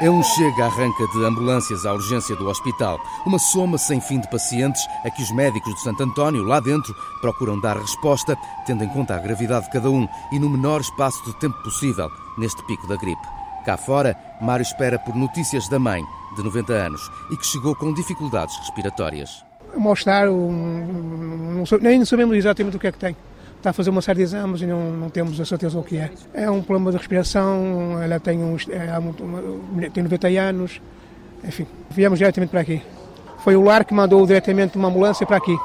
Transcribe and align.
É 0.00 0.10
um 0.10 0.22
chega-arranca 0.24 1.06
de 1.06 1.24
ambulâncias 1.24 1.86
à 1.86 1.92
urgência 1.92 2.34
do 2.34 2.48
hospital. 2.48 2.98
Uma 3.24 3.38
soma 3.38 3.78
sem 3.78 4.00
fim 4.00 4.18
de 4.18 4.28
pacientes 4.28 4.84
a 5.04 5.10
que 5.10 5.22
os 5.22 5.30
médicos 5.30 5.72
de 5.72 5.82
Santo 5.82 6.02
António, 6.02 6.42
lá 6.42 6.58
dentro, 6.58 6.92
procuram 7.20 7.60
dar 7.60 7.76
resposta, 7.76 8.36
tendo 8.66 8.82
em 8.82 8.88
conta 8.88 9.14
a 9.14 9.20
gravidade 9.20 9.66
de 9.66 9.70
cada 9.70 9.88
um 9.88 10.08
e 10.32 10.38
no 10.38 10.50
menor 10.50 10.80
espaço 10.80 11.24
de 11.24 11.32
tempo 11.36 11.62
possível, 11.62 12.10
neste 12.36 12.60
pico 12.64 12.88
da 12.88 12.96
gripe. 12.96 13.22
Cá 13.64 13.76
fora, 13.76 14.18
Mário 14.40 14.64
espera 14.64 14.98
por 14.98 15.14
notícias 15.14 15.68
da 15.68 15.78
mãe, 15.78 16.04
de 16.34 16.42
90 16.42 16.72
anos, 16.72 17.10
e 17.30 17.36
que 17.36 17.46
chegou 17.46 17.76
com 17.76 17.94
dificuldades 17.94 18.58
respiratórias. 18.58 19.44
Mostrar, 19.76 20.28
um, 20.28 20.50
um, 20.50 21.64
nem 21.80 22.04
sabemos 22.04 22.36
exatamente 22.36 22.76
o 22.76 22.80
que 22.80 22.88
é 22.88 22.92
que 22.92 22.98
tem 22.98 23.16
está 23.64 23.70
a 23.70 23.72
fazer 23.72 23.88
uma 23.88 24.02
série 24.02 24.18
de 24.18 24.24
exames 24.24 24.60
e 24.60 24.66
não, 24.66 24.92
não 24.92 25.08
temos 25.08 25.40
a 25.40 25.44
certeza 25.46 25.78
o 25.78 25.82
que 25.82 25.96
é. 25.96 26.10
É 26.34 26.50
um 26.50 26.62
problema 26.62 26.90
de 26.90 26.98
respiração, 26.98 27.98
ela 28.02 28.20
tem, 28.20 28.38
uns, 28.38 28.68
é, 28.68 28.98
uma, 28.98 29.14
tem 29.90 30.02
90 30.02 30.28
anos, 30.28 30.82
enfim, 31.42 31.66
viemos 31.90 32.18
diretamente 32.18 32.50
para 32.50 32.60
aqui. 32.60 32.82
Foi 33.38 33.56
o 33.56 33.62
lar 33.62 33.86
que 33.86 33.94
mandou 33.94 34.26
diretamente 34.26 34.76
uma 34.76 34.88
ambulância 34.88 35.26
para 35.26 35.38
aqui. 35.38 35.56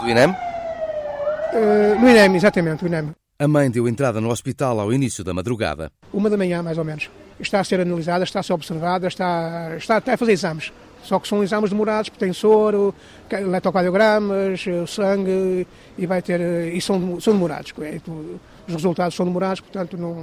Do 0.00 0.08
INEM? 0.08 0.30
Uh, 0.30 2.00
no 2.00 2.08
INEM, 2.08 2.34
exatamente, 2.34 2.84
o 2.84 2.86
INEM. 2.86 3.10
A 3.38 3.46
mãe 3.46 3.70
deu 3.70 3.86
entrada 3.86 4.22
no 4.22 4.30
hospital 4.30 4.80
ao 4.80 4.90
início 4.90 5.22
da 5.22 5.34
madrugada. 5.34 5.92
Uma 6.10 6.30
da 6.30 6.36
manhã, 6.38 6.62
mais 6.62 6.78
ou 6.78 6.84
menos. 6.84 7.10
Está 7.38 7.60
a 7.60 7.64
ser 7.64 7.78
analisada, 7.78 8.24
está 8.24 8.40
a 8.40 8.42
ser 8.42 8.54
observada, 8.54 9.06
está, 9.06 9.76
está 9.76 9.96
a 9.98 10.16
fazer 10.16 10.32
exames. 10.32 10.72
Só 11.02 11.18
que 11.18 11.28
são 11.28 11.42
exames 11.42 11.70
demorados, 11.70 12.08
porque 12.08 12.24
tem 12.24 12.32
soro, 12.32 12.94
eletrocardiogramas, 13.30 14.64
eh, 14.66 14.86
sangue, 14.86 15.66
e 15.96 16.06
vai 16.06 16.20
ter. 16.20 16.40
Eh, 16.40 16.72
e 16.74 16.80
são, 16.80 17.20
são 17.20 17.32
demorados. 17.34 17.72
É, 17.80 18.00
os 18.66 18.74
resultados 18.74 19.14
são 19.14 19.24
demorados, 19.24 19.60
portanto 19.60 19.96
não, 19.96 20.16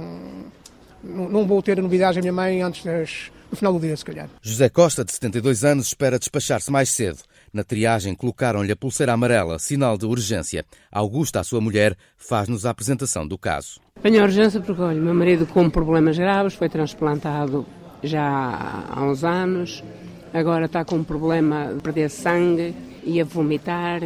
não, 1.02 1.28
não 1.28 1.46
vou 1.46 1.62
ter 1.62 1.80
novidades 1.82 2.16
da 2.16 2.20
minha 2.20 2.32
mãe 2.32 2.62
antes 2.62 2.84
das, 2.84 3.30
no 3.50 3.56
final 3.56 3.72
do 3.72 3.80
dia, 3.80 3.96
se 3.96 4.04
calhar. 4.04 4.28
José 4.40 4.68
Costa, 4.68 5.04
de 5.04 5.12
72 5.12 5.64
anos, 5.64 5.88
espera 5.88 6.18
despachar-se 6.18 6.70
mais 6.70 6.90
cedo. 6.90 7.18
Na 7.52 7.64
triagem 7.64 8.14
colocaram-lhe 8.14 8.72
a 8.72 8.76
pulseira 8.76 9.12
amarela, 9.12 9.58
sinal 9.58 9.96
de 9.96 10.04
urgência. 10.04 10.64
Augusta, 10.92 11.40
a 11.40 11.44
sua 11.44 11.60
mulher, 11.60 11.96
faz-nos 12.16 12.66
a 12.66 12.70
apresentação 12.70 13.26
do 13.26 13.38
caso. 13.38 13.80
Venho 14.02 14.20
à 14.20 14.24
urgência 14.24 14.60
porque, 14.60 14.82
olha, 14.82 15.00
meu 15.00 15.14
marido 15.14 15.46
com 15.46 15.70
problemas 15.70 16.18
graves, 16.18 16.54
foi 16.54 16.68
transplantado 16.68 17.64
já 18.02 18.86
há 18.90 19.02
uns 19.02 19.24
anos, 19.24 19.82
agora 20.32 20.66
está 20.66 20.84
com 20.84 20.96
um 20.96 21.04
problema 21.04 21.74
de 21.74 21.82
perder 21.82 22.10
sangue 22.10 22.74
e 23.04 23.20
a 23.20 23.24
vomitar. 23.24 24.02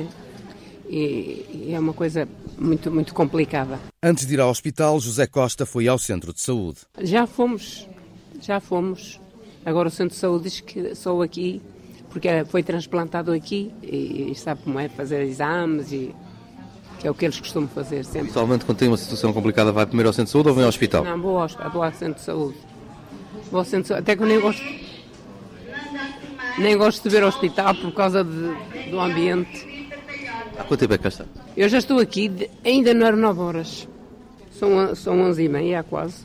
E, 0.89 1.47
e 1.69 1.71
é 1.73 1.79
uma 1.79 1.93
coisa 1.93 2.29
muito, 2.59 2.91
muito 2.91 3.15
complicada. 3.15 3.79
Antes 4.03 4.27
de 4.27 4.35
ir 4.35 4.41
ao 4.41 4.51
hospital, 4.51 4.99
José 4.99 5.27
Costa 5.27 5.65
foi 5.65 5.87
ao 5.87 5.99
centro 5.99 6.33
de 6.33 6.41
saúde. 6.41 6.81
Já 7.01 7.27
fomos, 7.27 7.89
já 8.41 8.59
fomos. 8.59 9.21
Agora 9.65 9.89
o 9.89 9.91
centro 9.91 10.15
de 10.15 10.21
saúde 10.21 10.45
diz 10.45 10.61
que 10.61 10.95
sou 10.97 11.23
aqui, 11.23 11.63
porque 12.11 12.45
foi 12.47 12.63
transplantado 12.63 13.31
aqui 13.31 13.73
e, 13.83 14.33
e 14.33 14.35
sabe 14.35 14.63
como 14.65 14.79
é 14.81 14.89
fazer 14.89 15.23
exames 15.23 15.93
e 15.93 16.15
que 16.99 17.07
é 17.07 17.11
o 17.11 17.15
que 17.15 17.25
eles 17.25 17.41
costumam 17.41 17.69
fazer 17.69 18.05
sempre. 18.05 18.21
Habitualmente, 18.21 18.65
quando 18.65 18.79
tem 18.79 18.89
uma 18.89 18.97
situação 18.97 19.33
complicada, 19.33 19.73
vai 19.73 19.87
primeiro 19.87 20.09
ao 20.09 20.13
centro 20.13 20.27
de 20.27 20.33
saúde 20.33 20.49
ou 20.49 20.55
vem 20.55 20.65
ao 20.65 20.69
hospital? 20.69 21.05
Não, 21.05 21.21
vou 21.21 21.39
ao, 21.39 21.49
vou 21.73 21.83
ao 21.83 21.93
centro 21.93 22.15
de 22.15 22.21
saúde. 22.21 22.59
Vou 23.51 23.61
ao 23.61 23.65
centro 23.65 23.83
de 23.83 23.89
saúde. 23.89 24.03
Até 24.03 24.17
que 24.17 24.23
eu 24.23 24.27
nem 24.27 24.41
gosto 24.41 24.63
nem 26.59 26.77
gosto 26.77 27.03
de 27.03 27.09
ver 27.09 27.25
hospital 27.25 27.75
por 27.75 27.93
causa 27.93 28.25
de, 28.25 28.91
do 28.91 29.01
ambiente. 29.01 29.89
Há 30.59 30.65
quanto 30.65 30.81
tempo 30.81 30.95
é 30.95 30.97
que 30.99 31.03
cá 31.03 31.09
está? 31.09 31.25
Eu 31.57 31.69
já 31.69 31.79
estou 31.79 31.99
aqui, 31.99 32.29
de, 32.29 32.51
ainda 32.65 32.93
não 32.93 33.07
eram 33.07 33.19
9 33.19 33.41
horas. 33.41 33.89
São, 34.53 34.95
são 34.95 35.21
11 35.23 35.43
e 35.43 35.49
meia, 35.49 35.83
quase. 35.83 36.25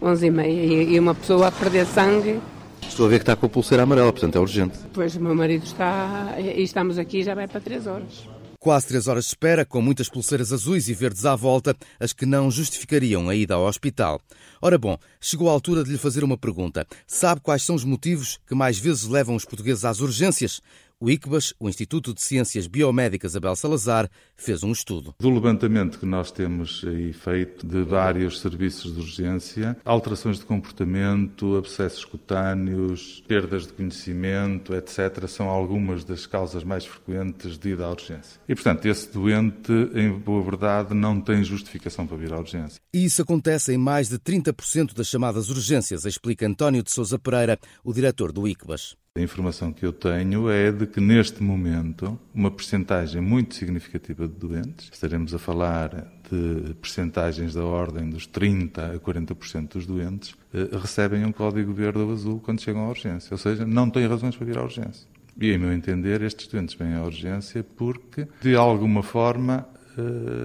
11 0.00 0.26
e 0.26 0.30
meia. 0.30 0.50
E, 0.50 0.94
e 0.94 0.98
uma 0.98 1.14
pessoa 1.14 1.48
a 1.48 1.52
perder 1.52 1.86
sangue. 1.86 2.40
Estou 2.86 3.06
a 3.06 3.08
ver 3.08 3.18
que 3.18 3.22
está 3.22 3.34
com 3.36 3.46
a 3.46 3.48
pulseira 3.48 3.82
amarela, 3.82 4.12
portanto 4.12 4.36
é 4.36 4.38
urgente. 4.40 4.78
Pois 4.92 5.16
o 5.16 5.20
meu 5.20 5.34
marido 5.34 5.64
está. 5.64 6.34
E 6.38 6.62
estamos 6.62 6.98
aqui 6.98 7.22
já 7.22 7.34
vai 7.34 7.48
para 7.48 7.60
3 7.60 7.86
horas. 7.86 8.35
Quase 8.58 8.86
três 8.86 9.06
horas 9.06 9.24
de 9.24 9.30
espera, 9.30 9.64
com 9.64 9.80
muitas 9.82 10.08
pulseiras 10.08 10.52
azuis 10.52 10.88
e 10.88 10.94
verdes 10.94 11.24
à 11.24 11.36
volta, 11.36 11.76
as 12.00 12.12
que 12.12 12.26
não 12.26 12.50
justificariam 12.50 13.28
a 13.28 13.34
ida 13.34 13.54
ao 13.54 13.66
hospital. 13.66 14.20
Ora 14.60 14.78
bom, 14.78 14.98
chegou 15.20 15.48
a 15.48 15.52
altura 15.52 15.84
de 15.84 15.90
lhe 15.90 15.98
fazer 15.98 16.24
uma 16.24 16.38
pergunta. 16.38 16.86
Sabe 17.06 17.40
quais 17.40 17.62
são 17.62 17.74
os 17.76 17.84
motivos 17.84 18.38
que 18.46 18.54
mais 18.54 18.78
vezes 18.78 19.04
levam 19.04 19.36
os 19.36 19.44
portugueses 19.44 19.84
às 19.84 20.00
urgências? 20.00 20.60
O 20.98 21.10
ICBAS, 21.10 21.52
o 21.60 21.68
Instituto 21.68 22.14
de 22.14 22.22
Ciências 22.22 22.66
Biomédicas 22.66 23.36
Abel 23.36 23.54
Salazar, 23.54 24.08
fez 24.34 24.62
um 24.62 24.72
estudo. 24.72 25.14
Do 25.20 25.28
levantamento 25.28 25.98
que 25.98 26.06
nós 26.06 26.30
temos 26.30 26.82
aí 26.86 27.12
feito 27.12 27.66
de 27.66 27.82
vários 27.82 28.40
serviços 28.40 28.94
de 28.94 29.00
urgência, 29.00 29.76
alterações 29.84 30.38
de 30.38 30.46
comportamento, 30.46 31.54
abscessos 31.54 32.02
cutâneos, 32.02 33.22
perdas 33.28 33.66
de 33.66 33.74
conhecimento, 33.74 34.74
etc., 34.74 35.28
são 35.28 35.50
algumas 35.50 36.02
das 36.02 36.24
causas 36.24 36.64
mais 36.64 36.86
frequentes 36.86 37.58
de 37.58 37.72
ida 37.72 37.84
à 37.84 37.90
urgência. 37.90 38.40
E, 38.48 38.54
portanto, 38.54 38.86
esse 38.86 39.12
doente, 39.12 39.70
em 39.94 40.10
boa 40.10 40.42
verdade, 40.42 40.94
não 40.94 41.20
tem 41.20 41.44
justificação 41.44 42.06
para 42.06 42.16
vir 42.16 42.32
à 42.32 42.38
urgência. 42.38 42.80
E 42.94 43.04
isso 43.04 43.20
acontece 43.20 43.70
em 43.70 43.76
mais 43.76 44.08
de 44.08 44.18
30% 44.18 44.94
das 44.94 45.08
chamadas 45.08 45.50
urgências, 45.50 46.06
explica 46.06 46.46
António 46.46 46.82
de 46.82 46.90
Sousa 46.90 47.18
Pereira, 47.18 47.58
o 47.84 47.92
diretor 47.92 48.32
do 48.32 48.48
ICBAS. 48.48 48.96
A 49.16 49.20
informação 49.20 49.72
que 49.72 49.86
eu 49.86 49.94
tenho 49.94 50.50
é 50.50 50.70
de 50.70 50.86
que, 50.86 51.00
neste 51.00 51.42
momento, 51.42 52.20
uma 52.34 52.50
percentagem 52.50 53.22
muito 53.22 53.54
significativa 53.54 54.28
de 54.28 54.34
doentes, 54.34 54.90
estaremos 54.92 55.34
a 55.34 55.38
falar 55.38 55.88
de 56.30 56.74
percentagens 56.74 57.54
da 57.54 57.64
ordem 57.64 58.10
dos 58.10 58.28
30% 58.28 58.94
a 58.94 58.98
40% 58.98 59.72
dos 59.72 59.86
doentes, 59.86 60.34
eh, 60.52 60.68
recebem 60.70 61.24
um 61.24 61.32
código 61.32 61.72
verde 61.72 61.98
ou 61.98 62.12
azul 62.12 62.40
quando 62.40 62.60
chegam 62.60 62.84
à 62.84 62.90
urgência. 62.90 63.32
Ou 63.32 63.38
seja, 63.38 63.64
não 63.64 63.88
têm 63.88 64.06
razões 64.06 64.36
para 64.36 64.44
vir 64.44 64.58
à 64.58 64.62
urgência. 64.62 65.08
E, 65.40 65.50
em 65.50 65.56
meu 65.56 65.72
entender, 65.72 66.20
estes 66.20 66.46
doentes 66.46 66.74
vêm 66.74 66.92
à 66.92 67.02
urgência 67.02 67.64
porque, 67.74 68.28
de 68.42 68.54
alguma 68.54 69.02
forma, 69.02 69.66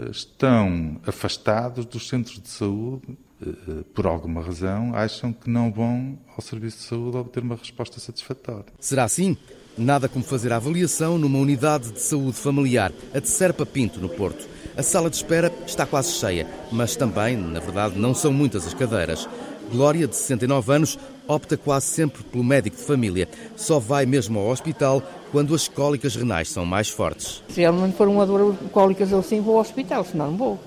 estão 0.10 1.00
afastados 1.06 1.86
dos 1.86 2.08
centros 2.08 2.42
de 2.42 2.50
saúde 2.50 3.18
eh, 3.42 3.84
por 3.94 4.06
alguma 4.06 4.42
razão, 4.42 4.94
acham 4.94 5.34
que 5.34 5.50
não 5.50 5.72
vão 5.72 6.18
ao 6.36 6.42
serviço 6.42 6.78
de 6.78 6.84
saúde 6.84 7.18
obter 7.18 7.42
uma 7.42 7.56
resposta 7.56 8.00
satisfatória. 8.00 8.66
Será 8.80 9.04
assim? 9.04 9.36
Nada 9.78 10.08
como 10.08 10.24
fazer 10.24 10.52
a 10.54 10.58
avaliação 10.58 11.18
numa 11.18 11.40
unidade 11.40 11.92
de 11.92 12.02
saúde 12.02 12.38
familiar, 12.38 12.92
a 13.14 13.20
de 13.20 13.30
Serpa 13.30 13.66
Pinto, 13.66 14.00
no 14.00 14.10
Porto. 14.10 14.48
A 14.78 14.84
sala 14.84 15.10
de 15.10 15.16
espera 15.16 15.52
está 15.66 15.86
quase 15.86 16.12
cheia, 16.14 16.48
mas 16.72 16.96
também, 16.96 17.36
na 17.36 17.60
verdade, 17.60 17.98
não 17.98 18.14
são 18.14 18.32
muitas 18.32 18.68
as 18.68 18.74
cadeiras. 18.74 19.28
Glória, 19.72 20.08
de 20.08 20.16
69 20.16 20.74
anos, 20.74 21.00
opta 21.36 21.58
quase 21.58 21.88
sempre 21.88 22.24
pelo 22.24 22.44
médico 22.44 22.78
de 22.78 22.84
família. 22.84 23.28
Só 23.56 23.80
vai 23.80 24.06
mesmo 24.06 24.40
ao 24.40 24.48
hospital 24.48 25.02
quando 25.32 25.56
as 25.56 25.68
cólicas 25.68 26.16
renais 26.16 26.50
são 26.50 26.66
mais 26.66 26.90
fortes. 26.90 27.44
Se 27.50 27.62
realmente 27.62 27.96
for 27.96 28.08
uma 28.08 28.26
dor 28.26 28.56
cólicas 28.72 29.14
assim, 29.14 29.42
vou 29.42 29.56
ao 29.56 29.62
hospital, 29.62 30.04
senão 30.04 30.32
não 30.32 30.38
vou 30.38 30.60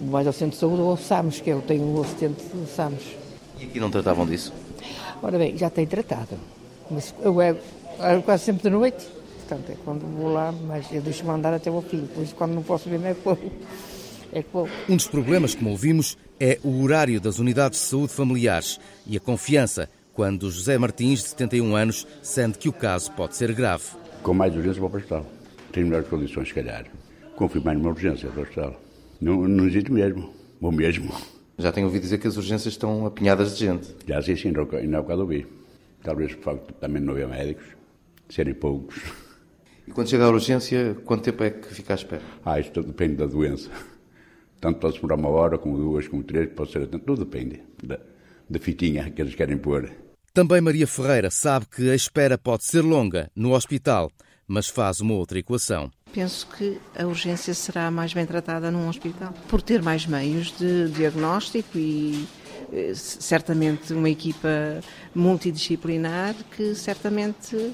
mais 0.00 0.26
ao 0.26 0.32
centro 0.32 0.54
de 0.54 0.56
saúde 0.56 0.82
ou 0.82 0.90
ao 0.90 0.96
SAMS, 0.96 1.40
que 1.40 1.50
eu 1.50 1.62
tenho 1.62 1.84
o 1.84 2.02
assistente 2.02 2.42
do 2.52 2.66
SAMS. 2.66 3.02
E 3.60 3.64
aqui 3.64 3.80
não 3.80 3.90
tratavam 3.90 4.26
disso? 4.26 4.52
Ora 5.22 5.38
bem, 5.38 5.56
já 5.56 5.70
tem 5.70 5.86
tratado, 5.86 6.36
mas 6.90 7.14
eu 7.22 7.40
é, 7.40 7.56
é 8.00 8.20
quase 8.20 8.44
sempre 8.44 8.64
de 8.64 8.70
noite, 8.70 9.06
portanto 9.38 9.70
é 9.70 9.76
quando 9.84 10.00
vou 10.16 10.32
lá, 10.32 10.52
mas 10.52 10.86
eu 10.92 11.00
deixo-me 11.00 11.30
andar 11.30 11.54
até 11.54 11.70
ao 11.70 11.80
fim, 11.80 12.06
por 12.12 12.22
isso 12.22 12.34
quando 12.34 12.54
não 12.54 12.62
posso 12.62 12.88
ver 12.88 13.02
é 13.04 13.14
que 13.14 13.24
vou. 13.24 13.38
É 14.34 14.42
que 14.42 14.52
vou. 14.52 14.68
Um 14.88 14.96
dos 14.96 15.06
problemas, 15.06 15.54
como 15.54 15.70
ouvimos, 15.70 16.18
é 16.40 16.58
o 16.64 16.82
horário 16.82 17.20
das 17.20 17.38
unidades 17.38 17.80
de 17.80 17.86
saúde 17.86 18.12
familiares 18.12 18.80
e 19.06 19.16
a 19.16 19.20
confiança 19.20 19.88
quando 20.12 20.50
José 20.50 20.76
Martins, 20.76 21.22
de 21.22 21.28
71 21.30 21.74
anos, 21.74 22.06
sente 22.22 22.58
que 22.58 22.68
o 22.68 22.72
caso 22.72 23.10
pode 23.12 23.36
ser 23.36 23.52
grave. 23.52 23.84
Com 24.22 24.34
mais 24.34 24.54
urgência 24.54 24.80
vou 24.80 24.90
para 24.90 24.98
o 24.98 25.00
hospital. 25.00 25.26
Tenho 25.72 25.86
melhores 25.86 26.08
condições, 26.08 26.48
se 26.48 26.54
calhar. 26.54 26.86
Confio 27.36 27.62
mais 27.62 27.76
numa 27.78 27.90
urgência 27.90 28.28
para 28.28 28.40
o 28.40 28.42
hospital. 28.42 28.80
Não, 29.20 29.46
não 29.48 29.66
existe 29.66 29.90
mesmo. 29.90 30.32
Vou 30.60 30.70
mesmo. 30.70 31.12
Já 31.58 31.72
tenho 31.72 31.86
ouvido 31.86 32.02
dizer 32.02 32.18
que 32.18 32.26
as 32.26 32.36
urgências 32.36 32.74
estão 32.74 33.06
apinhadas 33.06 33.56
de 33.56 33.66
gente. 33.66 33.94
Já 34.06 34.22
sim, 34.22 34.36
sim, 34.36 34.48
ainda 34.48 34.98
há 34.98 35.02
bocado 35.02 35.22
ouvi. 35.22 35.46
Talvez 36.02 36.34
por 36.34 36.44
facto 36.44 36.72
também 36.74 37.02
não 37.02 37.12
haver 37.12 37.28
médicos, 37.28 37.64
serem 38.28 38.54
poucos. 38.54 39.00
E 39.86 39.90
quando 39.90 40.08
chega 40.08 40.24
à 40.24 40.30
urgência, 40.30 40.96
quanto 41.04 41.24
tempo 41.24 41.42
é 41.44 41.50
que 41.50 41.74
fica 41.74 41.94
à 41.94 41.96
espera? 41.96 42.22
Ah, 42.44 42.58
isso 42.58 42.70
tudo 42.70 42.88
depende 42.88 43.16
da 43.16 43.26
doença. 43.26 43.70
Tanto 44.64 44.78
pode 44.78 44.94
demorar 44.94 45.16
uma 45.16 45.28
hora, 45.28 45.58
como 45.58 45.76
duas, 45.76 46.08
como 46.08 46.22
três, 46.22 46.48
pode 46.54 46.72
ser 46.72 46.86
tudo 46.86 47.26
depende 47.26 47.62
da, 47.82 48.00
da 48.48 48.58
fitinha 48.58 49.10
que 49.10 49.20
eles 49.20 49.34
querem 49.34 49.58
pôr. 49.58 49.92
Também 50.32 50.58
Maria 50.62 50.86
Ferreira 50.86 51.30
sabe 51.30 51.66
que 51.66 51.90
a 51.90 51.94
espera 51.94 52.38
pode 52.38 52.64
ser 52.64 52.80
longa 52.80 53.30
no 53.36 53.52
hospital, 53.52 54.10
mas 54.48 54.66
faz 54.66 55.00
uma 55.00 55.12
outra 55.12 55.38
equação 55.38 55.90
penso 56.14 56.46
que 56.56 56.78
a 56.96 57.04
urgência 57.04 57.52
será 57.52 57.90
mais 57.90 58.14
bem 58.14 58.24
tratada 58.24 58.70
num 58.70 58.88
hospital, 58.88 59.34
por 59.48 59.60
ter 59.60 59.82
mais 59.82 60.06
meios 60.06 60.56
de 60.56 60.88
diagnóstico 60.90 61.76
e 61.76 62.24
eh, 62.72 62.92
certamente 62.94 63.92
uma 63.92 64.08
equipa 64.08 64.80
multidisciplinar 65.12 66.36
que 66.56 66.72
certamente 66.76 67.56
eh, 67.56 67.72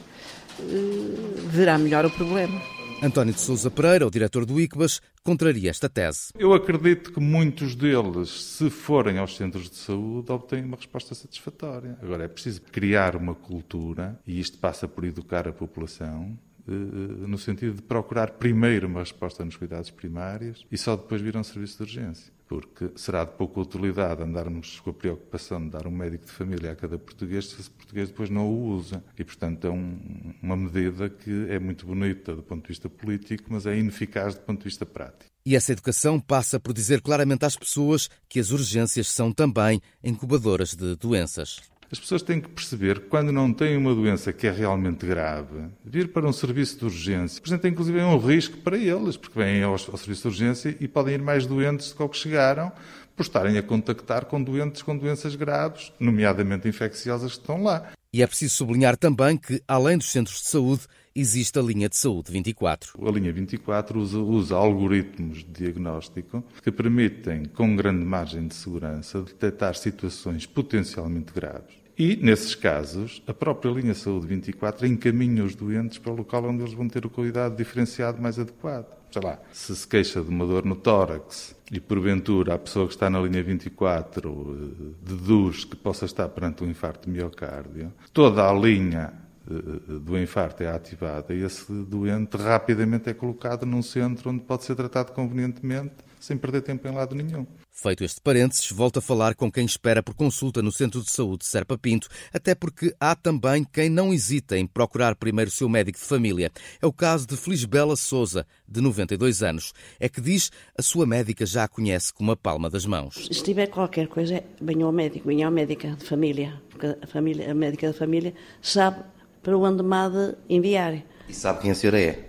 verá 1.49 1.77
melhor 1.77 2.07
o 2.07 2.11
problema. 2.11 2.80
António 3.03 3.33
de 3.33 3.41
Sousa 3.41 3.71
Pereira, 3.71 4.07
o 4.07 4.11
diretor 4.11 4.45
do 4.45 4.61
ICBAS, 4.61 5.01
contraria 5.25 5.71
esta 5.71 5.89
tese. 5.89 6.33
Eu 6.39 6.53
acredito 6.53 7.11
que 7.13 7.19
muitos 7.19 7.75
deles, 7.75 8.29
se 8.29 8.69
forem 8.69 9.17
aos 9.17 9.37
centros 9.37 9.71
de 9.71 9.77
saúde, 9.77 10.31
obtêm 10.31 10.63
uma 10.63 10.77
resposta 10.77 11.15
satisfatória. 11.15 11.97
Agora, 12.03 12.25
é 12.25 12.29
preciso 12.29 12.61
criar 12.61 13.17
uma 13.17 13.35
cultura, 13.35 14.21
e 14.27 14.39
isto 14.39 14.59
passa 14.59 14.87
por 14.87 15.05
educar 15.05 15.49
a 15.49 15.53
população, 15.53 16.39
no 16.75 17.39
sentido 17.39 17.77
de 17.77 17.83
procurar 17.83 18.33
primeiro 18.33 18.87
uma 18.87 19.01
resposta 19.01 19.45
nos 19.45 19.57
cuidados 19.57 19.91
primários 19.91 20.67
e 20.71 20.79
só 20.79 20.97
depois 20.97 21.21
vir 21.21 21.37
a 21.37 21.41
um 21.41 21.45
serviço 21.45 21.77
de 21.79 21.83
urgência 21.83 22.33
porque 22.51 22.91
será 22.97 23.25
de 23.25 23.31
pouca 23.37 23.61
utilidade 23.61 24.25
andarmos 24.25 24.81
com 24.81 24.91
a 24.91 24.93
preocupação 24.93 25.63
de 25.63 25.71
dar 25.71 25.87
um 25.87 25.91
médico 25.93 26.27
de 26.27 26.33
família 26.33 26.73
a 26.73 26.75
cada 26.75 26.99
português 26.99 27.47
se 27.47 27.61
esse 27.61 27.71
português 27.71 28.09
depois 28.09 28.29
não 28.29 28.49
o 28.49 28.75
usa. 28.75 29.05
E, 29.17 29.23
portanto, 29.23 29.69
é 29.69 29.71
um, 29.71 30.35
uma 30.43 30.57
medida 30.57 31.09
que 31.09 31.47
é 31.49 31.61
muito 31.61 31.87
bonita 31.87 32.35
do 32.35 32.43
ponto 32.43 32.63
de 32.63 32.69
vista 32.71 32.89
político, 32.91 33.45
mas 33.51 33.67
é 33.67 33.79
ineficaz 33.79 34.35
do 34.35 34.41
ponto 34.41 34.59
de 34.59 34.65
vista 34.65 34.85
prático. 34.85 35.31
E 35.47 35.55
essa 35.55 35.71
educação 35.71 36.19
passa 36.19 36.59
por 36.59 36.73
dizer 36.73 37.01
claramente 37.03 37.45
às 37.45 37.55
pessoas 37.55 38.11
que 38.29 38.41
as 38.41 38.51
urgências 38.51 39.07
são 39.07 39.33
também 39.33 39.81
incubadoras 40.03 40.75
de 40.75 40.97
doenças. 40.97 41.61
As 41.93 41.99
pessoas 41.99 42.23
têm 42.23 42.41
que 42.41 42.49
perceber 42.49 43.01
que 43.01 43.09
quando 43.09 43.33
não 43.33 43.53
têm 43.53 43.77
uma 43.77 43.93
doença 43.93 44.33
que 44.33 44.47
é 44.47 44.51
realmente 44.53 45.05
grave, 45.05 45.67
vir 45.85 46.13
para 46.13 46.25
um 46.25 46.33
serviço 46.33 46.79
de 46.79 46.85
urgência 46.85 47.39
representa 47.39 47.67
inclusive 47.67 48.01
um 48.01 48.17
risco 48.17 48.59
para 48.59 48.79
eles, 48.79 49.17
porque 49.17 49.37
vêm 49.37 49.65
ao, 49.65 49.73
ao 49.73 49.79
serviço 49.79 50.23
de 50.23 50.29
urgência 50.29 50.77
e 50.79 50.87
podem 50.87 51.15
ir 51.15 51.23
mais 51.23 51.47
doentes 51.47 51.91
do 51.91 51.97
que 51.97 52.03
ao 52.03 52.09
que 52.09 52.17
chegaram, 52.17 52.71
por 53.17 53.25
estarem 53.25 53.59
a 53.59 53.63
contactar 53.63 54.27
com 54.27 54.41
doentes 54.41 54.83
com 54.83 54.97
doenças 54.97 55.35
graves, 55.35 55.93
nomeadamente 55.99 56.69
infecciosas, 56.69 57.33
que 57.33 57.41
estão 57.41 57.65
lá. 57.65 57.91
E 58.13 58.23
é 58.23 58.27
preciso 58.27 58.55
sublinhar 58.55 58.97
também 58.97 59.37
que, 59.37 59.61
além 59.67 59.99
dos 59.99 60.13
centros 60.13 60.43
de 60.43 60.49
saúde, 60.49 60.83
existe 61.13 61.59
a 61.59 61.63
linha 61.63 61.89
de 61.89 61.97
saúde 61.97 62.31
24. 62.31 63.05
A 63.05 63.11
linha 63.11 63.33
24 63.33 63.99
usa, 63.99 64.19
usa, 64.19 64.55
algoritmos 64.55 65.39
de 65.39 65.65
diagnóstico 65.65 66.45
que 66.63 66.71
permitem, 66.71 67.47
com 67.47 67.75
grande 67.75 68.05
margem 68.05 68.47
de 68.47 68.55
segurança, 68.55 69.23
detectar 69.23 69.75
situações 69.75 70.47
potencialmente 70.47 71.33
graves 71.33 71.80
e, 72.01 72.17
nesses 72.17 72.55
casos, 72.55 73.23
a 73.27 73.35
própria 73.35 73.71
linha 73.71 73.93
Saúde 73.93 74.27
24 74.27 74.87
encaminha 74.87 75.45
os 75.45 75.55
doentes 75.55 75.99
para 75.99 76.11
o 76.11 76.17
local 76.17 76.47
onde 76.47 76.63
eles 76.63 76.73
vão 76.73 76.89
ter 76.89 77.05
o 77.05 77.11
cuidado 77.11 77.55
diferenciado 77.55 78.23
mais 78.23 78.39
adequado. 78.39 78.87
Sei 79.13 79.21
lá, 79.23 79.39
se 79.53 79.77
se 79.77 79.87
queixa 79.87 80.23
de 80.23 80.31
uma 80.31 80.47
dor 80.47 80.65
no 80.65 80.77
tórax 80.77 81.55
e, 81.71 81.79
porventura, 81.79 82.55
a 82.55 82.59
pessoa 82.59 82.87
que 82.87 82.95
está 82.95 83.11
na 83.11 83.21
linha 83.21 83.43
24 83.43 84.31
eh, 84.31 84.95
deduz 85.03 85.67
que 85.67 85.77
possa 85.77 86.07
estar 86.07 86.27
perante 86.31 86.65
um 86.65 86.71
infarto 86.71 87.05
de 87.05 87.19
miocárdio, 87.19 87.93
toda 88.15 88.49
a 88.49 88.53
linha 88.55 89.13
eh, 89.47 89.99
do 89.99 90.19
infarto 90.19 90.63
é 90.63 90.69
ativada 90.69 91.35
e 91.35 91.43
esse 91.43 91.71
doente 91.71 92.35
rapidamente 92.39 93.11
é 93.11 93.13
colocado 93.13 93.67
num 93.67 93.83
centro 93.83 94.31
onde 94.31 94.41
pode 94.41 94.65
ser 94.65 94.75
tratado 94.75 95.13
convenientemente 95.13 95.97
sem 96.21 96.37
perder 96.37 96.61
tempo 96.61 96.87
em 96.87 96.93
lado 96.93 97.15
nenhum. 97.15 97.47
Feito 97.73 98.05
este 98.05 98.21
parênteses, 98.21 98.71
volto 98.71 98.99
a 98.99 99.03
falar 99.03 99.35
com 99.35 99.51
quem 99.51 99.65
espera 99.65 100.03
por 100.03 100.15
consulta 100.15 100.61
no 100.61 100.71
Centro 100.71 101.03
de 101.03 101.11
Saúde 101.11 101.47
Serpa 101.47 101.79
Pinto, 101.79 102.09
até 102.33 102.55
porque 102.55 102.95
há 103.01 103.17
também 103.17 103.65
quem 103.65 103.89
não 103.89 104.13
hesita 104.13 104.59
em 104.59 104.67
procurar 104.67 105.17
primeiro 105.17 105.51
o 105.51 105.53
seu 105.53 105.69
médico 105.69 105.99
de 105.99 106.05
família. 106.05 106.53
É 106.81 106.87
o 106.87 106.93
caso 106.93 107.27
de 107.27 107.37
Felisbela 107.37 107.97
Souza, 107.97 108.47
de 108.69 108.83
92 108.83 109.43
anos. 109.43 109.73
É 109.99 110.09
que 110.09 110.21
diz 110.21 110.53
a 110.79 110.83
sua 110.83 111.07
médica 111.07 111.47
já 111.47 111.65
a 111.65 111.69
conhece 111.69 112.13
como 112.13 112.31
a 112.33 112.37
palma 112.37 112.69
das 112.69 112.85
mãos. 112.85 113.15
Se 113.15 113.43
tiver 113.43 113.69
qualquer 113.69 114.07
coisa, 114.07 114.45
venha 114.61 114.85
ao 114.85 114.93
médico, 114.93 115.27
venha 115.27 115.49
à 115.49 115.51
médica 115.51 115.93
de 115.93 116.05
família, 116.05 116.61
porque 116.69 116.87
a, 117.03 117.07
família, 117.07 117.51
a 117.51 117.55
médica 117.55 117.91
de 117.91 117.99
família 117.99 118.35
sabe 118.61 119.03
para 119.43 119.57
onde 119.57 119.83
me 119.83 119.97
há 119.97 120.09
de 120.09 120.35
enviar. 120.51 121.03
E 121.29 121.33
sabe 121.33 121.63
quem 121.63 121.71
a 121.71 121.75
senhora 121.75 121.99
é? 121.99 122.29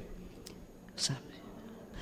Sabe. 0.95 1.30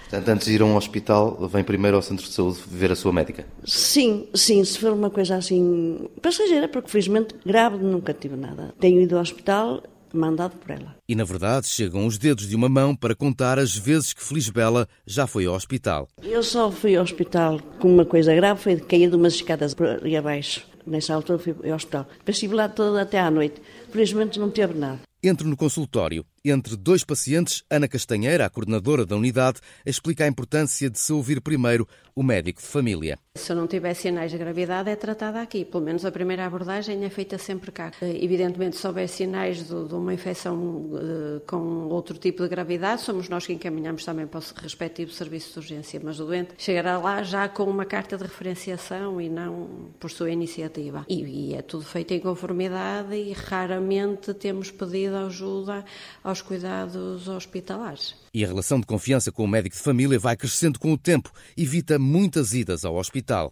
Portanto, 0.09 0.29
antes 0.29 0.47
de 0.47 0.53
ir 0.55 0.61
a 0.63 0.65
um 0.65 0.75
hospital, 0.75 1.37
vem 1.47 1.63
primeiro 1.63 1.95
ao 1.95 2.01
centro 2.01 2.25
de 2.25 2.31
saúde 2.31 2.57
ver 2.67 2.91
a 2.91 2.95
sua 2.95 3.13
médica? 3.13 3.45
Sim, 3.63 4.27
sim, 4.33 4.63
se 4.65 4.79
for 4.79 4.91
uma 4.91 5.11
coisa 5.11 5.35
assim 5.35 6.09
passageira, 6.19 6.67
porque 6.67 6.89
felizmente 6.89 7.35
grave 7.45 7.77
nunca 7.77 8.11
tive 8.11 8.35
nada. 8.35 8.73
Tenho 8.79 8.99
ido 8.99 9.15
ao 9.15 9.21
hospital 9.21 9.83
mandado 10.11 10.55
por 10.55 10.71
ela. 10.71 10.95
E 11.07 11.13
na 11.13 11.23
verdade 11.23 11.67
chegam 11.67 12.07
os 12.07 12.17
dedos 12.17 12.47
de 12.47 12.55
uma 12.55 12.67
mão 12.67 12.95
para 12.95 13.13
contar 13.13 13.59
as 13.59 13.77
vezes 13.77 14.11
que 14.11 14.23
Felisbela 14.23 14.87
já 15.05 15.27
foi 15.27 15.45
ao 15.45 15.53
hospital. 15.53 16.07
Eu 16.23 16.41
só 16.41 16.71
fui 16.71 16.95
ao 16.95 17.03
hospital 17.03 17.59
com 17.79 17.93
uma 17.93 18.03
coisa 18.03 18.33
grave, 18.33 18.59
foi 18.59 18.75
de 18.77 18.81
cair 18.81 19.11
de 19.11 19.15
umas 19.15 19.35
escadas 19.35 19.75
por 19.75 19.85
ali 19.85 20.17
abaixo. 20.17 20.65
Nessa 20.87 21.13
altura 21.13 21.37
fui 21.37 21.53
ao 21.69 21.75
hospital. 21.75 22.07
Depois 22.17 22.35
estive 22.35 22.55
lá 22.55 22.67
toda 22.67 23.03
até 23.03 23.19
à 23.19 23.29
noite. 23.29 23.61
Felizmente 23.91 24.39
não 24.39 24.49
teve 24.49 24.73
nada. 24.73 24.99
Entro 25.21 25.47
no 25.47 25.57
consultório. 25.57 26.25
Entre 26.43 26.77
dois 26.77 27.03
pacientes, 27.03 27.63
Ana 27.69 27.87
Castanheira, 27.87 28.45
a 28.45 28.49
coordenadora 28.49 29.05
da 29.05 29.15
unidade, 29.15 29.59
explica 29.85 30.23
a 30.23 30.27
importância 30.27 30.89
de 30.89 30.97
se 30.97 31.11
ouvir 31.11 31.41
primeiro 31.41 31.87
o 32.15 32.23
médico 32.23 32.61
de 32.61 32.67
família. 32.67 33.17
Se 33.35 33.51
eu 33.51 33.55
não 33.55 33.67
tiver 33.67 33.93
sinais 33.93 34.31
de 34.31 34.37
gravidade, 34.37 34.89
é 34.89 34.95
tratada 34.95 35.41
aqui. 35.41 35.63
Pelo 35.63 35.83
menos 35.83 36.03
a 36.05 36.11
primeira 36.11 36.45
abordagem 36.45 37.05
é 37.05 37.09
feita 37.09 37.37
sempre 37.37 37.71
cá. 37.71 37.91
Evidentemente, 38.01 38.75
se 38.75 38.85
houver 38.85 39.07
sinais 39.07 39.65
de, 39.65 39.73
uma 39.73 40.13
infecção 40.13 40.89
de, 40.91 41.45
com 41.45 41.87
outro 41.87 42.17
tipo 42.17 42.43
de 42.43 42.49
gravidade, 42.49 43.01
somos 43.01 43.29
nós 43.29 43.45
que 43.45 43.53
encaminhamos 43.53 44.03
também 44.03 44.27
para 44.27 44.39
o 44.39 44.43
respectivo 44.61 45.11
serviço 45.11 45.53
de 45.53 45.59
urgência. 45.59 46.01
Mas 46.03 46.19
o 46.19 46.25
doente 46.25 46.51
chegará 46.57 46.97
lá 46.97 47.23
já 47.23 47.47
com 47.47 47.63
uma 47.63 47.85
carta 47.85 48.17
de 48.17 48.23
referenciação 48.23 49.21
e 49.21 49.29
não 49.29 49.89
por 49.97 50.11
sua 50.11 50.31
iniciativa. 50.31 51.05
E 51.07 51.53
é 51.53 51.61
tudo 51.61 51.85
feito 51.85 52.13
em 52.13 52.19
conformidade 52.19 53.15
e 53.15 53.31
raramente 53.31 54.33
temos 54.33 54.71
pedido 54.71 55.15
ajuda 55.15 55.85
aos 56.29 56.41
cuidados 56.41 57.27
hospitalares. 57.27 58.15
E 58.33 58.43
a 58.43 58.47
relação 58.47 58.79
de 58.79 58.85
confiança 58.85 59.31
com 59.31 59.43
o 59.43 59.47
médico 59.47 59.75
de 59.75 59.81
família 59.81 60.19
vai 60.19 60.37
crescendo 60.37 60.79
com 60.79 60.93
o 60.93 60.97
tempo, 60.97 61.31
evita 61.57 61.97
muitas 61.97 62.53
idas 62.53 62.85
ao 62.85 62.95
hospital. 62.95 63.51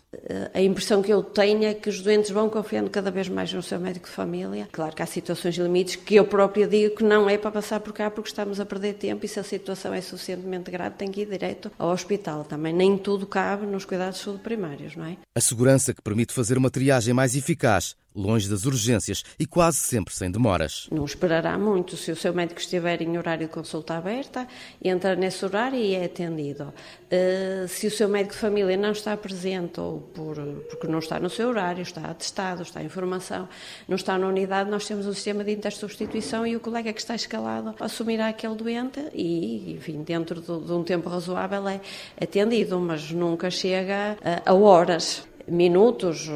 A 0.53 0.61
impressão 0.61 1.01
que 1.01 1.11
eu 1.11 1.23
tenho 1.23 1.63
é 1.63 1.73
que 1.73 1.89
os 1.89 1.99
doentes 2.01 2.29
vão 2.29 2.49
confiando 2.49 2.89
cada 2.89 3.09
vez 3.09 3.27
mais 3.27 3.51
no 3.51 3.63
seu 3.63 3.79
médico 3.79 4.05
de 4.07 4.11
família. 4.13 4.69
Claro 4.71 4.95
que 4.95 5.01
há 5.01 5.05
situações 5.05 5.55
limites 5.55 5.95
que 5.95 6.15
eu 6.15 6.25
própria 6.25 6.67
digo 6.67 6.95
que 6.97 7.03
não 7.03 7.29
é 7.29 7.37
para 7.37 7.51
passar 7.51 7.79
por 7.79 7.91
cá 7.91 8.11
porque 8.11 8.29
estamos 8.29 8.59
a 8.59 8.65
perder 8.65 8.93
tempo 8.93 9.25
e 9.25 9.27
se 9.27 9.39
a 9.39 9.43
situação 9.43 9.93
é 9.93 10.01
suficientemente 10.01 10.69
grave 10.69 10.95
tem 10.95 11.11
que 11.11 11.21
ir 11.21 11.29
direto 11.29 11.71
ao 11.77 11.89
hospital. 11.89 12.43
Também 12.43 12.73
nem 12.73 12.97
tudo 12.97 13.25
cabe 13.25 13.65
nos 13.65 13.83
cuidados 13.83 14.19
de 14.19 14.25
saúde 14.25 14.43
primários, 14.43 14.95
não 14.95 15.05
é? 15.05 15.17
A 15.35 15.41
segurança 15.41 15.93
que 15.93 16.01
permite 16.01 16.33
fazer 16.33 16.57
uma 16.57 16.69
triagem 16.69 17.13
mais 17.13 17.35
eficaz 17.35 17.95
longe 18.17 18.49
das 18.49 18.65
urgências 18.65 19.23
e 19.39 19.45
quase 19.45 19.77
sempre 19.77 20.13
sem 20.13 20.31
demoras. 20.31 20.87
Não 20.91 21.05
esperará 21.05 21.57
muito. 21.57 21.95
Se 21.95 22.11
o 22.11 22.15
seu 22.15 22.33
médico 22.33 22.59
estiver 22.59 23.01
em 23.01 23.17
horário 23.17 23.47
de 23.47 23.53
consulta 23.53 23.95
aberta, 23.95 24.47
entra 24.83 25.15
nesse 25.15 25.45
horário 25.45 25.77
e 25.77 25.93
é 25.93 26.05
atendido. 26.05 26.73
Uh, 27.05 27.67
se 27.67 27.85
o 27.85 27.91
seu 27.91 28.09
médico 28.09 28.33
de 28.33 28.39
família 28.39 28.75
não 28.75 28.91
está 28.91 29.15
presente 29.15 29.79
ou 29.79 29.99
por, 30.13 30.35
porque 30.69 30.87
não 30.87 30.99
está 30.99 31.19
no 31.19 31.29
seu 31.29 31.49
horário, 31.49 31.83
está 31.83 32.01
atestado, 32.01 32.63
está 32.63 32.83
em 32.83 32.89
formação, 32.89 33.47
não 33.87 33.95
está 33.95 34.17
na 34.17 34.27
unidade, 34.27 34.69
nós 34.69 34.87
temos 34.87 35.05
um 35.05 35.13
sistema 35.13 35.43
de 35.43 35.51
intersubstituição 35.51 36.45
e 36.47 36.55
o 36.55 36.59
colega 36.59 36.91
que 36.91 36.99
está 36.99 37.13
escalado 37.13 37.75
assumirá 37.79 38.29
aquele 38.29 38.55
doente 38.55 38.99
e, 39.13 39.73
enfim, 39.73 40.01
dentro 40.03 40.41
de, 40.41 40.71
um 40.71 40.83
tempo 40.83 41.07
razoável 41.09 41.67
é 41.67 41.79
atendido, 42.19 42.79
mas 42.79 43.11
nunca 43.11 43.51
chega 43.51 44.17
a 44.45 44.53
horas 44.53 45.27
minutos, 45.47 46.29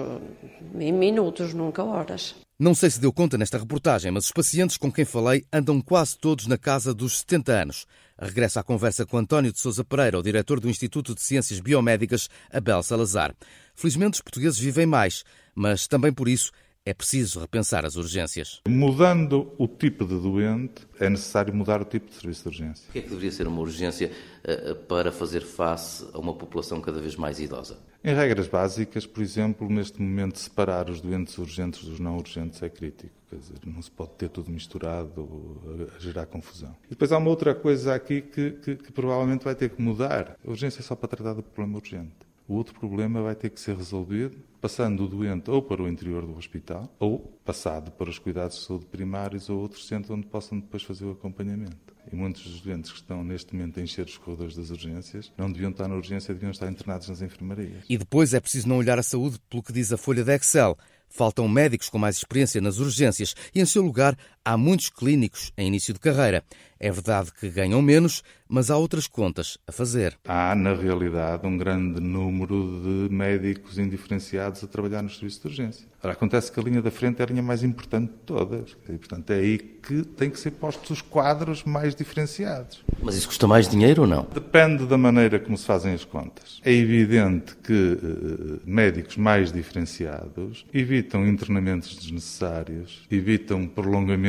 em 0.79 0.91
minutos, 0.91 1.53
nunca 1.53 1.83
horas. 1.83 2.35
Não 2.59 2.75
sei 2.75 2.91
se 2.91 3.01
deu 3.01 3.11
conta 3.11 3.39
nesta 3.39 3.57
reportagem, 3.57 4.11
mas 4.11 4.25
os 4.25 4.31
pacientes 4.31 4.77
com 4.77 4.91
quem 4.91 5.03
falei 5.03 5.43
andam 5.51 5.81
quase 5.81 6.15
todos 6.15 6.45
na 6.45 6.57
casa 6.57 6.93
dos 6.93 7.19
70 7.19 7.51
anos. 7.51 7.87
Regressa 8.19 8.59
à 8.59 8.63
conversa 8.63 9.03
com 9.03 9.17
António 9.17 9.51
de 9.51 9.59
Sousa 9.59 9.83
Pereira, 9.83 10.19
o 10.19 10.21
diretor 10.21 10.59
do 10.59 10.69
Instituto 10.69 11.15
de 11.15 11.21
Ciências 11.21 11.59
Biomédicas, 11.59 12.29
Abel 12.51 12.83
Salazar. 12.83 13.33
Felizmente 13.73 14.13
os 14.15 14.21
portugueses 14.21 14.59
vivem 14.59 14.85
mais, 14.85 15.23
mas 15.55 15.87
também 15.87 16.13
por 16.13 16.27
isso 16.27 16.51
é 16.85 16.93
preciso 16.93 17.39
repensar 17.39 17.85
as 17.85 17.95
urgências. 17.95 18.61
Mudando 18.67 19.53
o 19.57 19.67
tipo 19.67 20.05
de 20.05 20.19
doente, 20.19 20.87
é 20.99 21.09
necessário 21.09 21.53
mudar 21.53 21.81
o 21.81 21.85
tipo 21.85 22.09
de 22.09 22.15
serviço 22.15 22.43
de 22.43 22.47
urgência. 22.49 22.89
O 22.89 22.91
que 22.91 22.99
é 22.99 23.01
que 23.01 23.09
deveria 23.09 23.31
ser 23.31 23.47
uma 23.47 23.61
urgência 23.61 24.11
uh, 24.43 24.75
para 24.85 25.11
fazer 25.11 25.41
face 25.41 26.07
a 26.13 26.19
uma 26.19 26.33
população 26.33 26.81
cada 26.81 26.99
vez 26.99 27.15
mais 27.15 27.39
idosa? 27.39 27.77
Em 28.03 28.15
regras 28.15 28.47
básicas, 28.47 29.05
por 29.05 29.21
exemplo, 29.21 29.69
neste 29.69 30.01
momento, 30.01 30.39
separar 30.39 30.89
os 30.89 30.99
doentes 30.99 31.37
urgentes 31.37 31.83
dos 31.83 31.99
não 31.99 32.17
urgentes 32.17 32.61
é 32.63 32.67
crítico. 32.67 33.13
Quer 33.29 33.35
dizer, 33.35 33.55
não 33.63 33.79
se 33.79 33.91
pode 33.91 34.11
ter 34.17 34.27
tudo 34.29 34.49
misturado 34.49 35.59
a, 35.95 35.99
gerar 35.99 36.25
confusão. 36.25 36.75
E 36.87 36.89
depois 36.89 37.11
há 37.11 37.17
uma 37.19 37.29
outra 37.29 37.53
coisa 37.53 37.93
aqui 37.93 38.21
que, 38.21 38.51
que, 38.51 38.75
que 38.75 38.91
provavelmente 38.91 39.45
vai 39.45 39.53
ter 39.53 39.69
que 39.69 39.79
mudar. 39.79 40.35
A 40.43 40.49
urgência 40.49 40.79
é 40.79 40.83
só 40.83 40.95
para 40.95 41.09
tratar 41.09 41.33
do 41.33 41.43
problema 41.43 41.77
urgente. 41.77 42.31
O 42.47 42.55
outro 42.55 42.77
problema 42.77 43.21
vai 43.21 43.35
ter 43.35 43.51
que 43.51 43.59
ser 43.61 43.77
resolvido 43.77 44.35
passando 44.59 45.03
o 45.03 45.07
doente 45.07 45.49
ou 45.49 45.61
para 45.61 45.81
o 45.81 45.87
interior 45.87 46.25
do 46.25 46.35
hospital 46.37 46.93
ou 46.99 47.19
passado 47.45 47.91
para 47.91 48.09
os 48.09 48.19
cuidados 48.19 48.57
de 48.57 48.65
saúde 48.65 48.85
primários 48.85 49.49
ou 49.49 49.59
outro 49.59 49.79
centro 49.79 50.13
onde 50.13 50.27
possam 50.27 50.59
depois 50.59 50.83
fazer 50.83 51.05
o 51.05 51.11
acompanhamento. 51.11 51.90
E 52.11 52.15
muitos 52.15 52.43
dos 52.43 52.61
doentes 52.61 52.91
que 52.91 52.97
estão 52.97 53.23
neste 53.23 53.55
momento 53.55 53.79
a 53.79 53.83
encher 53.83 54.05
os 54.05 54.17
corredores 54.17 54.55
das 54.55 54.69
urgências 54.69 55.31
não 55.37 55.51
deviam 55.51 55.71
estar 55.71 55.87
na 55.87 55.95
urgência, 55.95 56.33
deviam 56.33 56.51
estar 56.51 56.69
internados 56.69 57.07
nas 57.07 57.21
enfermarias. 57.21 57.85
E 57.89 57.97
depois 57.97 58.33
é 58.33 58.39
preciso 58.39 58.67
não 58.67 58.77
olhar 58.77 58.99
a 58.99 59.03
saúde 59.03 59.39
pelo 59.49 59.63
que 59.63 59.71
diz 59.71 59.93
a 59.93 59.97
folha 59.97 60.23
de 60.23 60.35
Excel. 60.35 60.77
Faltam 61.09 61.47
médicos 61.47 61.89
com 61.89 61.97
mais 61.97 62.17
experiência 62.17 62.61
nas 62.61 62.79
urgências 62.79 63.35
e, 63.53 63.59
em 63.59 63.65
seu 63.65 63.81
lugar, 63.81 64.17
Há 64.43 64.57
muitos 64.57 64.89
clínicos 64.89 65.53
em 65.55 65.67
início 65.67 65.93
de 65.93 65.99
carreira. 65.99 66.43
É 66.79 66.91
verdade 66.91 67.31
que 67.31 67.47
ganham 67.47 67.79
menos, 67.79 68.23
mas 68.49 68.71
há 68.71 68.75
outras 68.75 69.05
contas 69.05 69.55
a 69.67 69.71
fazer. 69.71 70.17
Há, 70.27 70.55
na 70.55 70.73
realidade, 70.73 71.45
um 71.45 71.55
grande 71.55 72.01
número 72.01 72.81
de 72.81 73.13
médicos 73.13 73.77
indiferenciados 73.77 74.63
a 74.63 74.67
trabalhar 74.67 75.03
nos 75.03 75.19
serviços 75.19 75.41
de 75.41 75.47
urgência. 75.47 75.87
Ora, 76.03 76.13
acontece 76.13 76.51
que 76.51 76.59
a 76.59 76.63
linha 76.63 76.81
da 76.81 76.89
frente 76.89 77.21
é 77.21 77.23
a 77.23 77.27
linha 77.27 77.43
mais 77.43 77.63
importante 77.63 78.11
de 78.11 78.17
todas. 78.25 78.75
E, 78.89 78.97
portanto, 78.97 79.29
é 79.29 79.35
aí 79.35 79.59
que 79.59 80.01
têm 80.01 80.31
que 80.31 80.39
ser 80.39 80.51
postos 80.51 80.89
os 80.89 81.01
quadros 81.03 81.63
mais 81.63 81.93
diferenciados. 81.93 82.83
Mas 83.03 83.13
isso 83.13 83.27
custa 83.27 83.45
mais 83.45 83.69
dinheiro 83.69 84.01
ou 84.01 84.07
não? 84.07 84.27
Depende 84.33 84.87
da 84.87 84.97
maneira 84.97 85.39
como 85.39 85.55
se 85.55 85.65
fazem 85.65 85.93
as 85.93 86.03
contas. 86.03 86.59
É 86.65 86.73
evidente 86.73 87.55
que 87.57 87.73
uh, 87.73 88.59
médicos 88.65 89.17
mais 89.17 89.51
diferenciados 89.51 90.65
evitam 90.73 91.27
internamentos 91.27 91.95
desnecessários, 91.95 93.05
evitam 93.11 93.67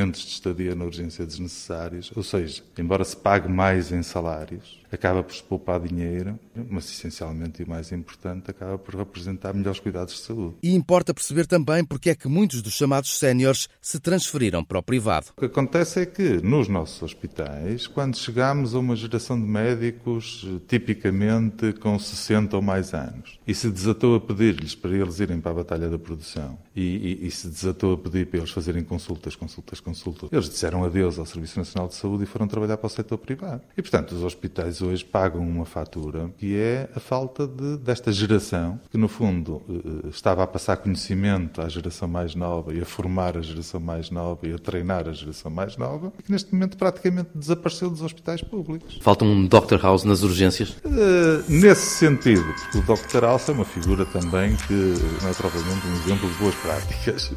prolongamentos 0.02 0.22
de 0.22 0.32
estadia 0.32 0.74
na 0.74 0.84
urgência 0.84 1.24
desnecessários, 1.24 2.10
ou 2.14 2.22
seja, 2.22 2.62
embora 2.76 3.04
se 3.04 3.16
pague 3.16 3.48
mais 3.48 3.92
em 3.92 4.02
salários, 4.02 4.82
acaba 4.90 5.22
por 5.22 5.34
se 5.34 5.42
poupar 5.42 5.80
dinheiro, 5.80 6.38
mas 6.68 6.84
essencialmente 6.90 7.62
e 7.62 7.68
mais 7.68 7.92
importante, 7.92 8.50
acaba 8.50 8.76
por 8.76 8.94
representar 8.94 9.54
melhores 9.54 9.80
cuidados 9.80 10.14
de 10.14 10.20
saúde. 10.20 10.56
E 10.62 10.74
importa 10.74 11.14
perceber 11.14 11.46
também 11.46 11.84
porque 11.84 12.10
é 12.10 12.14
que 12.14 12.28
muitos 12.28 12.60
dos 12.60 12.74
chamados 12.74 13.18
séniores 13.18 13.68
se 13.80 13.98
transferiram 13.98 14.64
para 14.64 14.78
o 14.78 14.82
privado. 14.82 15.28
O 15.36 15.40
que 15.40 15.46
acontece 15.46 16.00
é 16.00 16.06
que 16.06 16.42
nos 16.42 16.68
nossos 16.68 17.02
hospitais, 17.02 17.86
quando 17.86 18.16
chegamos 18.16 18.74
a 18.74 18.78
uma 18.78 18.96
geração 18.96 19.40
de 19.40 19.46
médicos 19.46 20.46
tipicamente 20.68 21.72
com 21.74 21.98
60 21.98 22.56
ou 22.56 22.62
mais 22.62 22.92
anos, 22.92 23.38
e 23.46 23.54
se 23.54 23.70
desatou 23.70 24.14
a 24.16 24.20
pedir-lhes 24.20 24.74
para 24.74 24.90
eles 24.90 25.20
irem 25.20 25.40
para 25.40 25.52
a 25.52 25.54
batalha 25.54 25.88
da 25.88 25.98
produção, 25.98 26.58
e, 26.76 27.18
e, 27.22 27.26
e 27.26 27.30
se 27.30 27.48
desatou 27.48 27.94
a 27.94 27.98
pedir 27.98 28.26
para 28.26 28.38
eles 28.38 28.50
fazerem 28.50 28.84
consultas, 28.84 29.34
consultas, 29.34 29.80
consultas, 29.80 29.91
eles 30.30 30.48
disseram 30.48 30.84
adeus 30.84 31.18
ao 31.18 31.26
Serviço 31.26 31.58
Nacional 31.58 31.88
de 31.88 31.94
Saúde 31.94 32.24
e 32.24 32.26
foram 32.26 32.46
trabalhar 32.46 32.76
para 32.76 32.86
o 32.86 32.90
setor 32.90 33.18
privado. 33.18 33.62
E, 33.76 33.82
portanto, 33.82 34.12
os 34.12 34.22
hospitais 34.22 34.82
hoje 34.82 35.04
pagam 35.04 35.40
uma 35.40 35.64
fatura 35.64 36.30
que 36.38 36.56
é 36.56 36.88
a 36.94 37.00
falta 37.00 37.46
de, 37.46 37.76
desta 37.78 38.12
geração, 38.12 38.80
que 38.90 38.98
no 38.98 39.08
fundo 39.08 39.62
eh, 39.68 40.08
estava 40.08 40.42
a 40.42 40.46
passar 40.46 40.76
conhecimento 40.76 41.60
à 41.60 41.68
geração 41.68 42.08
mais 42.08 42.34
nova 42.34 42.74
e 42.74 42.80
a 42.80 42.84
formar 42.84 43.36
a 43.36 43.42
geração 43.42 43.80
mais 43.80 44.10
nova 44.10 44.46
e 44.46 44.52
a 44.52 44.58
treinar 44.58 45.08
a 45.08 45.12
geração 45.12 45.50
mais 45.50 45.76
nova, 45.76 46.12
e 46.18 46.22
que 46.22 46.30
neste 46.30 46.52
momento 46.52 46.76
praticamente 46.76 47.30
desapareceu 47.34 47.90
dos 47.90 48.02
hospitais 48.02 48.42
públicos. 48.42 48.98
Falta 49.00 49.24
um 49.24 49.46
Dr. 49.46 49.80
House 49.80 50.04
nas 50.04 50.22
urgências? 50.22 50.70
Uh, 50.84 51.44
nesse 51.48 51.98
sentido, 51.98 52.44
o 52.74 52.80
Dr. 52.82 53.22
House 53.22 53.48
é 53.48 53.52
uma 53.52 53.64
figura 53.64 54.04
também 54.06 54.56
que 54.56 54.94
não 55.22 55.30
é 55.30 55.34
provavelmente 55.34 55.86
um 55.86 55.94
exemplo 55.94 56.28
de 56.28 56.38
boas 56.38 56.54
práticas. 56.56 57.32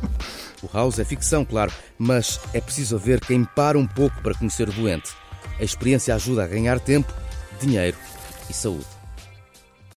O 0.66 0.70
House 0.78 0.98
é 0.98 1.06
ficção, 1.06 1.46
claro, 1.46 1.72
mas 1.98 2.40
é 2.54 2.60
preciso 2.60 2.96
haver 2.96 3.20
quem 3.20 3.46
para 3.46 3.78
um 3.78 3.86
pouco 3.86 4.20
para 4.22 4.34
conhecer 4.34 4.68
o 4.68 4.74
doente. 4.74 5.12
A 5.60 5.64
experiência 5.64 6.16
ajuda 6.16 6.44
a 6.44 6.48
ganhar 6.48 6.80
tempo 6.80 7.14
dinheiro 7.60 7.98
e 8.50 8.54
saúde. 8.54 8.95